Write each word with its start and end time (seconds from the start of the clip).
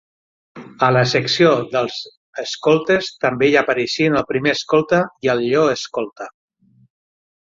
A 0.85 0.87
la 0.95 1.03
Secció 1.11 1.51
dels 1.75 1.97
Escoltes 2.43 3.11
també 3.25 3.51
hi 3.51 3.59
apareixen 3.63 4.17
el 4.23 4.27
Primer 4.33 4.55
Escolta 4.57 5.03
i 5.29 5.33
el 5.37 5.45
Lleó 5.45 5.69
Escolta. 5.79 6.33